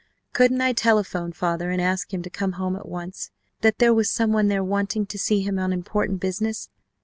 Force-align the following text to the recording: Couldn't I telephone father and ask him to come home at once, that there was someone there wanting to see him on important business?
Couldn't 0.33 0.61
I 0.61 0.73
telephone 0.73 1.31
father 1.31 1.69
and 1.69 1.79
ask 1.79 2.11
him 2.11 2.23
to 2.23 2.29
come 2.31 2.53
home 2.53 2.75
at 2.75 2.87
once, 2.89 3.29
that 3.61 3.77
there 3.77 3.93
was 3.93 4.09
someone 4.09 4.47
there 4.47 4.63
wanting 4.63 5.05
to 5.05 5.19
see 5.19 5.41
him 5.41 5.59
on 5.59 5.71
important 5.71 6.19
business? 6.19 6.69